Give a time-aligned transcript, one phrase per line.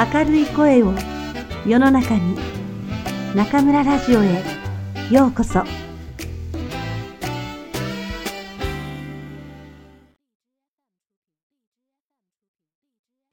[0.00, 0.94] 明るい声を
[1.66, 2.34] 世の中に
[3.36, 4.42] 中村ラジオへ
[5.10, 5.62] ようこそ。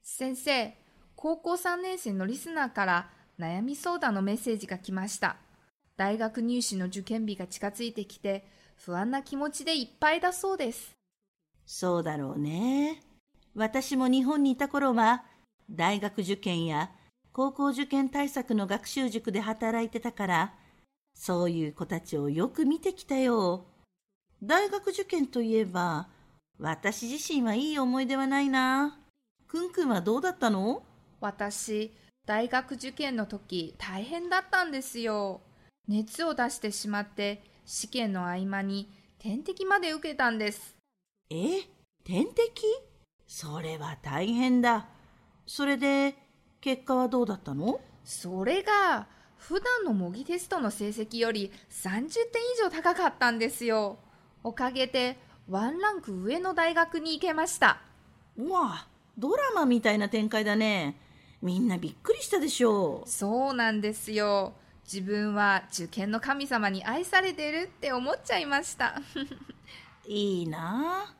[0.02, 0.74] 先生
[1.16, 3.10] 高校3年生のリスナーから
[3.40, 5.36] 悩み相談のメッセージが来ました。
[5.96, 8.46] 大学入試の受験日が近づいてきて
[8.76, 10.94] 不安な気持ちでいっぱいだそうです。
[11.64, 13.02] そうだろうね。
[13.54, 15.24] 私も日本にいた頃は、
[15.70, 16.90] 大学受験や
[17.32, 20.54] 高校受験対策の学習塾で働いてたから、
[21.14, 23.66] そういう子たちをよく見てきたよ。
[24.42, 26.08] 大学受験といえば、
[26.58, 28.98] 私自身はいい思い出はないな。
[29.46, 30.82] くんくんはどうだったの？
[31.20, 31.92] 私
[32.26, 35.40] 大学受験の時大変だったんですよ
[35.88, 40.76] 熱を出してしまって試験の合間に点滴まで受けたんです
[41.30, 41.62] え？
[42.04, 42.62] 点滴？
[43.26, 44.86] それは大変だ。
[45.48, 46.14] それで、
[46.60, 47.80] 結果はどうだったの？
[48.04, 49.06] それが
[49.38, 52.10] 普段の模擬テストの成績より30点以
[52.62, 53.98] 上高かったんですよ。
[54.44, 55.16] おかげで
[55.48, 57.80] ワンランク上の大学に行けました。
[58.36, 61.00] うわ、ドラマみたいな展開だね。
[61.40, 63.08] みんなびっくりしたでしょう。
[63.08, 64.52] そうなんですよ。
[64.84, 69.00] 自分は受験の神様に愛されてるって思っちゃいました。
[70.06, 71.06] いいな。
[71.08, 71.14] あ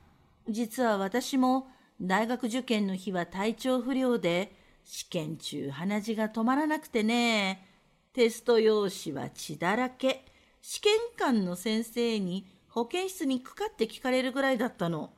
[0.46, 1.68] 実は私も
[2.00, 4.52] 大学受験の日は体調不良で
[4.84, 7.66] 試験中鼻血が止まらなくてね。
[8.12, 10.24] テスト用紙は血だらけ。
[10.62, 15.12] 試験官の先生に保健室にかかって聞かれるぐらいだったの。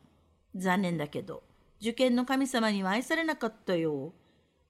[0.56, 1.42] 残念だけど
[1.80, 4.14] 受験の神様には愛されなかったよ。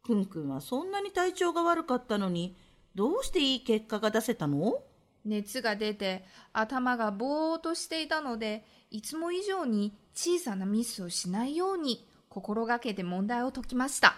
[0.02, 2.56] くんくんはそんなに体調が悪かったのに
[2.94, 4.82] どうしていい結果が出せたの？
[5.24, 14.16] 熱が出て頭がぼーっとしていたのでいつも以上に小さなミスをしないように心がけて問題を解きました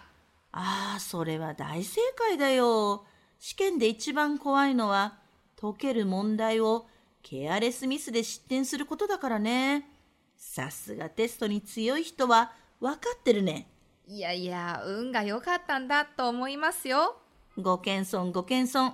[0.52, 3.04] ああ、それは大正解だよ。
[3.38, 5.18] 試験で一番怖いのは、
[5.58, 6.86] 解ける問題を
[7.22, 9.88] ケアレスミスで失点することだからね。
[10.36, 13.68] さすがテストに強い人は分かってるね。
[14.06, 17.16] いやいや運が良かったんだと思いますよ
[17.56, 18.92] ご謙遜ご謙遜。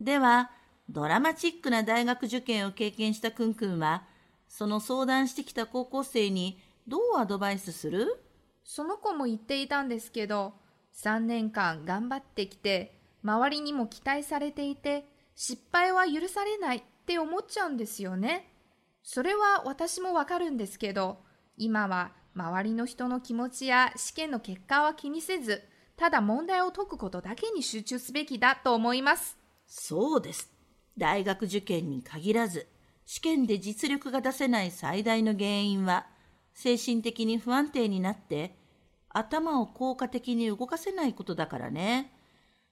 [0.00, 0.50] では、
[0.88, 4.02] ドラマチックな大学受験を経験したくんくんは、
[4.50, 8.20] その相談してきた高校生にどうアドバイスする？
[8.64, 10.54] その子も言っていたんですけど
[10.92, 15.06] 3年間頑張ってきて周りにも期待されていて
[15.36, 18.52] 失敗は許されないって思っちゃうんですよね。
[19.04, 21.18] それは私もわかるんですけど
[21.56, 25.62] 今は周りの人の気持ちや試験の結果は気にせず
[25.96, 29.38] ただ問題を解くことだけに集中すべきだと思います。
[29.66, 30.50] そうです。
[30.98, 32.66] 大学受験に限らず、
[33.12, 36.06] 試験で実力が出せない最大の原因は、
[36.54, 38.54] 精神的に不安定になって、
[39.08, 42.12] 頭を効果的に動かせないことだからね。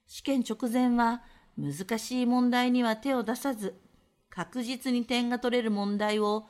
[0.07, 1.25] 試験直前は、
[1.57, 3.81] 難しい問題には手を出さず、
[4.31, 6.47] 確実に点が取れる問題を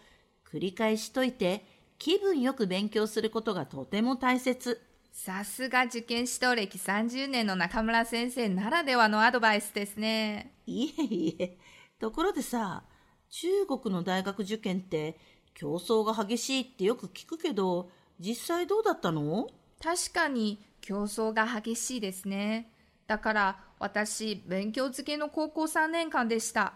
[0.47, 1.65] 繰り返し解いて、
[1.97, 4.82] 気分よく勉強することがとても大切。
[5.12, 11.59] さすが受験指導歴30年の中村先生ならではのアドバイスですねいえいえ。
[11.98, 12.84] ところでさ、
[13.31, 15.19] 中国の大学受験って
[15.55, 19.49] 競争が激しいってよく聞くけど、実際どうだったの？
[19.83, 22.72] 確かに競争が激しいですね。
[23.06, 26.75] だから私、勉強漬けの高校3年間でした。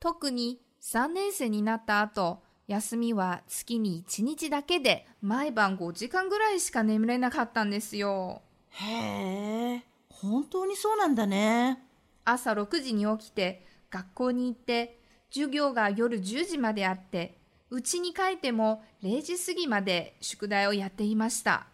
[0.00, 8.42] 特に3年生になった後、休みは月に1日だけで毎晩5時間ぐらいしか眠れなかったんですよ。
[8.70, 11.82] へえ、本当にそうなんだね。
[12.24, 14.98] 朝6時に起きて学校に行って
[15.34, 17.36] 授業が夜10時まであって
[17.68, 21.66] 家に帰っても0時過ぎまで宿題をやっていました。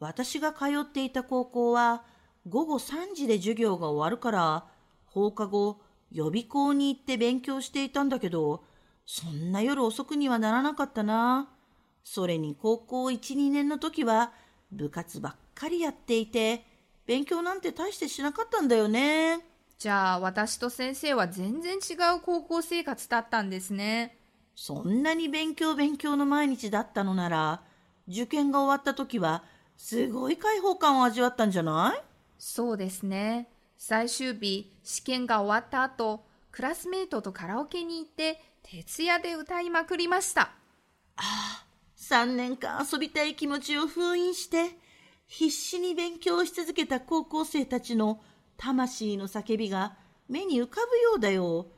[0.00, 2.02] 私が通っていた高校は
[2.48, 4.64] 午後3時で授業が終わるから
[5.04, 5.80] 放課後
[6.10, 8.64] 予備校に行って勉強していたんだけど
[9.06, 11.48] そんな夜遅くにはならなかったな。
[12.02, 14.32] それに高校1、2年の時は
[14.72, 16.64] 部活ばっかりやっていて
[17.06, 19.49] 勉強なんて大してしなかったんだよね。
[19.80, 24.14] じゃあ私と先生は全然違う高校生活だったんですね。
[24.54, 27.62] そんなに勉強勉強の毎日だったのなら
[28.06, 29.42] 受験が終わった時は
[29.78, 32.02] すごい解放感を味わったんじゃない？
[32.38, 33.48] そうですね。
[33.78, 40.50] 最終日、試験が終わった後、クラスメートとカラオケに行って徹夜で歌いまくりました。
[41.96, 44.76] 3年間遊びたい気持ちを封印して
[45.26, 48.20] 必死に勉強し続けた高校生たちの
[48.62, 49.96] 魂の叫びが
[50.28, 51.68] 目に浮かぶようだよ。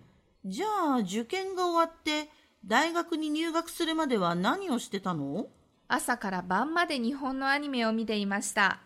[0.45, 2.29] じゃあ受験が終わって
[2.67, 5.47] 大学に入学するまでは何をしてたの？
[5.87, 8.81] 朝から晩まで日本のアニメを見ていました。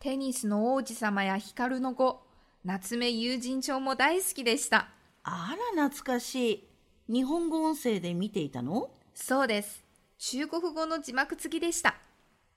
[0.00, 2.22] テニスの王子様や光の語、
[2.64, 4.88] 夏目友人帳も大好きでした。
[5.22, 6.68] あら懐かしい。
[7.12, 8.88] 日本語音声で見ていたの？
[9.14, 9.84] そうです。
[10.16, 11.96] 中国語の字幕付きでした。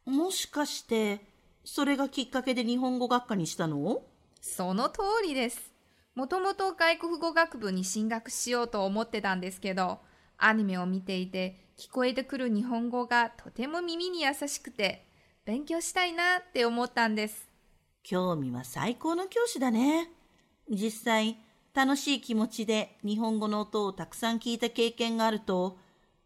[0.06, 1.25] もしかして、
[1.66, 4.01] それがきっかけで日本語学科にしたの？
[4.42, 5.72] その通りです。
[6.16, 10.00] もともと外国語学部に進学しようと思ってたんですけど、
[10.38, 15.06] アニメを見ていて聞こえてくる日本語がとても耳に優しくて、
[15.45, 17.48] 勉強したいなって思ったんです。
[18.04, 20.10] 興味は最高の教師だね。
[20.69, 21.38] 実際、
[21.74, 25.78] 楽しい気持ちで日本語の音をたくさん聞いた経験があると、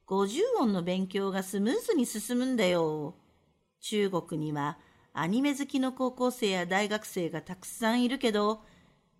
[0.08, 3.16] 50音の勉強がスムーズに進むんだよ。
[3.81, 4.78] 中国には
[5.13, 8.62] アニメ好きの高校生や大学生がたくさんいるけど、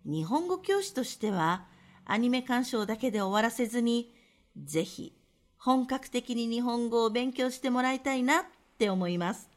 [0.04, 1.66] 日本語教師としては
[2.04, 4.14] アニメ鑑賞だけで終わらせずに、
[4.56, 5.14] ぜひ
[5.58, 8.44] 本格的に日本語を勉強してもらいたいなっ
[8.78, 9.48] て思います。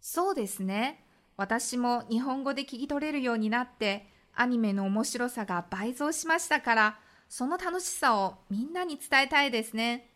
[0.00, 1.04] そうですね。
[1.36, 6.98] 私も日本語で聞き取れるようになって、アニメの面白さが倍増しましたから、
[7.28, 10.10] その楽しさをみんなに伝えたいですね。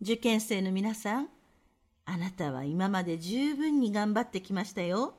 [0.00, 1.28] 受験生の皆さん、
[2.06, 5.14] あなたは今まで十分に頑張ってきましたよ。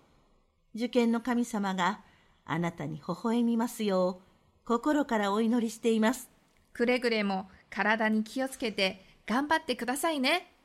[0.74, 2.00] 受験の神様が
[2.45, 6.30] あなたに微笑みますよう、心からお祈りしています。
[6.74, 10.56] くれぐれも体に気をつけて頑張ってくださいね。